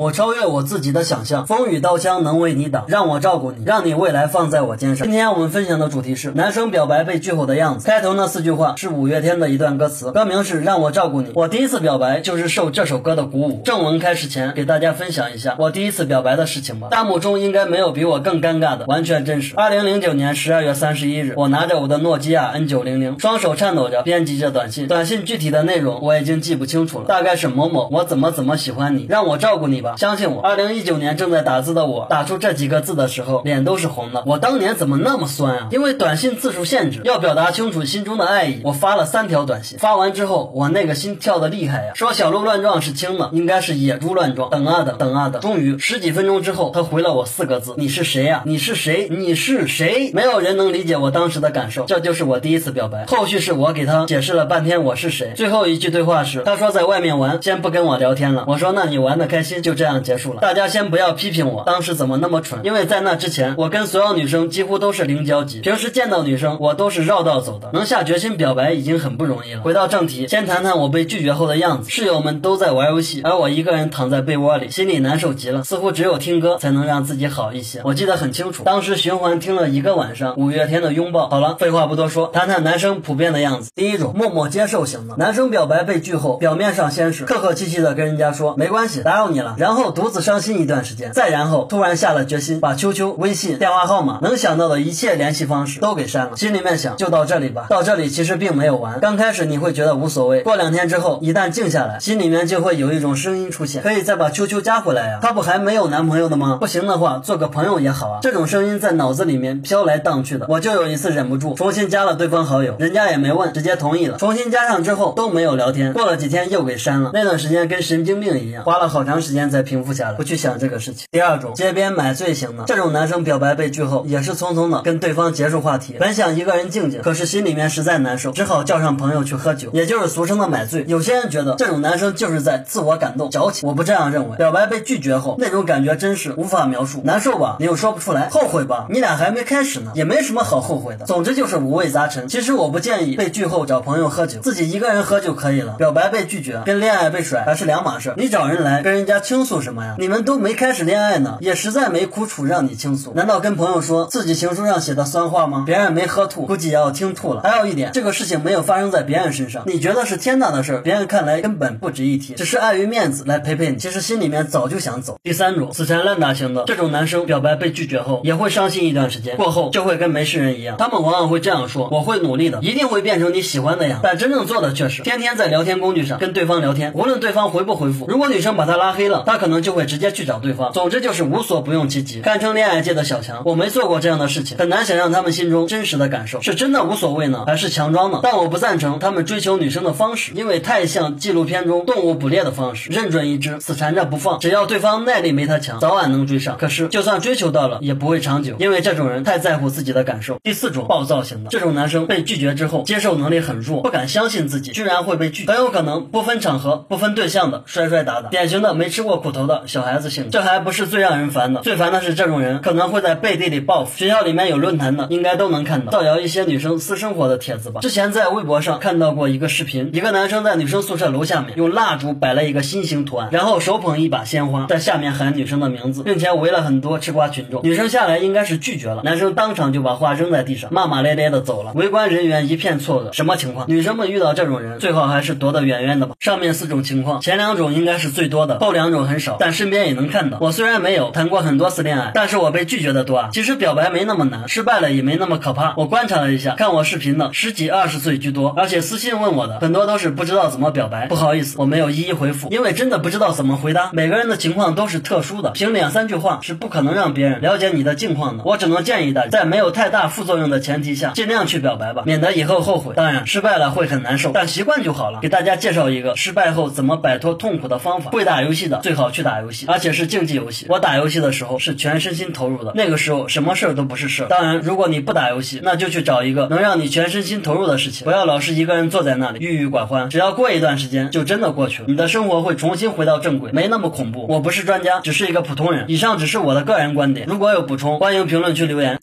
[0.00, 5.06] 我超越我自己的想象，风雨刀枪能为你挡，让我照顾你，让你未来放在我肩上。
[5.06, 7.86] 今天我们分享的主题是男生表白被拒后的样子。
[7.86, 11.32] 开头那四句话是五月天的一段歌词，歌名是让我照顾你。
[11.34, 13.60] 我第一次表白就是受这首歌的鼓舞。
[13.62, 16.88] 正文开始前，给大家分享一下我第一次表白的事情吧。
[16.90, 19.54] 弹幕中应该没有比我更尴尬的，完全真实。
[19.54, 24.88] 二零零九年十二月三十一日，我拿着我的诺基亚 N 九零零，双手颤抖着编辑着短信。
[24.88, 29.89] 短信具体的内容我已经记不清楚了，大概是某某我怎么怎么喜欢你，让我照顾你吧。
[29.98, 30.70] 相信我，二零。
[30.70, 34.22] 一九年正在打字的我，打出这几个字的时候，脸都是红的。
[34.24, 35.68] 我当年怎么那么酸啊？
[35.72, 39.78] 因为短信字数限制，要表达清楚心中的爱意，我发了三条短信。
[39.78, 41.92] 发完之后，我那个心跳的厉害呀！
[41.96, 44.48] 说小鹿乱撞是轻的，应该是野猪乱撞。
[44.50, 48.42] 等啊等，等啊等，终于十几分钟之后，他回了我四个字：你是谁呀？
[48.46, 49.08] 你是谁？
[49.10, 50.12] 你是谁？
[50.14, 51.84] 没有人能理解我当时的感受。
[51.86, 53.06] 这就是我第一次表白。
[53.06, 55.32] 后续是我给他解释了半天我是谁。
[55.34, 58.44] 最后一句对话是，他说在外面玩，先不跟我聊天了。
[58.46, 60.40] 我说那你玩的开心，就就这样结束了。
[60.40, 62.60] 大家先不要批评我，当时怎么那么蠢？
[62.64, 67.70] 因为在那之前，我跟所有女生几乎都是零交集，平时见到女生我都是绕道走的。
[67.72, 69.62] 能下决心表白已经很不容易了。
[69.62, 71.88] 回到正题，先谈谈我被拒绝后的样子。
[71.88, 75.62] 室友们都在玩游戏，而我一个人躺在被窝里，心里难受极了。
[75.62, 77.80] 似乎只有听歌才能让自己好一些。
[77.84, 81.26] 我记得很清楚，当时循环听了一个晚上五月天的《拥抱》。
[81.30, 83.70] 好了，废话不多说，谈谈男生普遍的样子。
[83.76, 90.60] 第一种，默默接受型的男生表白被拒后，表面上先是客客气气的跟人家说没关系，打扰你了，然后独自伤心。
[90.60, 96.36] 一段时间，再然后突然下了决心，把秋秋、微信、电话号码能想到的一切联系方式都给删了。
[96.36, 97.66] 心里面想，就到这里吧。
[97.70, 99.00] 到这里其实并没有完。
[99.00, 105.18] 刚开始你会觉得无所谓，过两天之后，一旦静下来，心里面就会有一种声音出现，可以再把秋秋加回来呀。
[105.22, 106.58] 他不还没有男朋友的吗？
[106.60, 108.18] 不行的话，做个朋友也好啊。
[108.20, 110.46] 这种声音在脑子里面飘来荡去的。
[110.48, 114.18] 我就有一次忍不住，重新加了对方好友，人家也没问，直接同意了。
[114.18, 117.12] 重新加上之后都没有聊天，过了几天又给删了。
[117.14, 121.06] 那段时间跟神经病一样，花了好长时间再平复下来，不去想这个事情。
[121.10, 125.96] 第二种街边买醉型的，这种男生表白被拒后，也是匆匆的跟对方结束话题。
[125.98, 130.84] 本想一个人静静，可是心里面实在难受，只好叫上朋友去喝酒，也就是俗称的买醉。
[130.86, 134.36] 有些人觉得这种男生就是在自我感动、矫情，我不这样认为。
[134.36, 137.56] 表白被拒绝后，那种感觉真是无法描述，难受吧？
[137.58, 138.86] 你又说不出来，后悔吧？
[138.88, 141.04] 你俩还没开始呢，也没什么好后悔的。
[141.06, 142.28] 总之就是五味杂陈。
[142.28, 145.72] 其实我不建议被拒后找朋友喝酒，自己一个人喝就可以了。
[145.74, 148.14] 表白被拒绝跟恋爱被甩还是两码事。
[148.16, 149.94] 你找人来跟人家倾诉什么呀？
[149.98, 151.18] 你们都没开始恋爱。
[151.20, 155.64] 呢，也实在没苦楚让你倾诉，难道跟朋友说自己情书上写的酸话吗？
[155.66, 157.40] 别人没喝吐，估计也要听吐了。
[157.40, 165.18] 还有一点，这个事情没有发生在别人身上，你觉得是天大的事儿，别人看来根本不值一提，只是碍于面子来陪陪你，其实心里面早就想走。
[165.22, 170.76] 第三种死缠烂打型的这种男生，表白被拒绝后也会伤心一段时间，过后就会跟没事人一样。
[170.78, 174.00] 他们往往会这样说：我会努力的，一定会变成你喜欢的样。
[174.02, 180.70] 但真正做的却是天天在聊天工具上跟对方聊天，无论对方回不回复，如果女生把他拉黑了，他可能就会直接去找对方。
[180.72, 181.00] 总之。
[181.00, 183.40] 就是无所不用其极，堪称恋爱界的小强。
[183.46, 188.20] 我没做过这样的事情，很难想象他们心中真实的感受，是真的无所谓呢，还是强装呢？
[188.22, 196.58] 但我不赞成他们追求女生的方式，因为太像纪录片中动物捕猎的方式，认准一只，死缠着不放，只要对方耐力没他强，早晚能追上。
[196.58, 200.38] 可是就算追求到了，也不会长久，因为这种人太在乎自己的感受。
[200.42, 210.28] 第四种暴躁型的这种男生被拒绝之后，接受能力很弱，不敢相信自己居然会被拒，很有可能不分场合、不分对象的摔摔打打，典型的没吃过苦头的小孩子性。
[210.30, 213.96] 这还不是最让人烦的，最烦的是这种人可能会在背地里报复。
[213.96, 217.80] 学校里面有论坛的，应该都能看到造谣一些女生私生活的帖子吧。
[217.80, 227.60] 之前在微博上看到过一个视频，一个男生在女生宿舍楼下面用蜡烛摆了一个心形图案，然后手捧一把鲜花，在下面喊女生的名字，并且围了很多吃瓜群众。
[227.62, 231.72] 女生下来应该是拒绝了，男生当场就把花扔在地上，骂骂咧咧的走了。
[231.74, 233.66] 围观人员一片错愕，什么情况？
[233.68, 236.14] 女生们遇到这种人，最好还是躲得远远的吧。
[236.20, 240.38] 上面四种情况，前两种应该是最多的，后两种很少，但身边也能看到。
[240.40, 241.60] 我虽然没有谈过很。
[241.60, 243.28] 多次恋爱，但是我被拒绝的多啊。
[243.34, 245.74] 其实表白没那么难，失败了也没那么可怕。
[245.76, 251.06] 我观察了一下，看我视频的十几二十岁居多，而且私信问我的很多都是不知道怎么表白。
[251.06, 253.90] 不好意思，我没有一一回复，因为真的不知道怎么回答。
[253.92, 258.44] 每个人的情况都是特殊的，凭两三句话是不可能让别人了解你的境况的。
[258.46, 262.94] 我只能建议大家，在没有太大副作用的前提下，尽量去表白吧，免得以后后悔。
[262.96, 265.18] 当然，失败了会很难受，但习惯就好了。
[265.20, 268.10] 给大家介绍一个失败后怎么摆脱痛苦的方法。
[268.12, 270.66] 会打游戏的最好去打游戏，而且是竞技游戏。
[270.68, 272.30] 我打游戏的时候是全身心。
[272.32, 274.26] 投入的那个时候，什么事儿都不是事儿。
[274.28, 280.10] 当然，如果你不打游戏，那就去找一个能让你全身心投入的事情，不要老是一个人坐在那里郁郁寡欢。
[280.10, 284.26] 只要过一段时间，就真的过去了，你的生活会重新回到正轨，没那么恐怖。
[284.28, 285.86] 我不是专家，只是一个普通人。
[285.88, 288.98] 以上只是我的个人观点，如果有补充，欢迎评论区留言。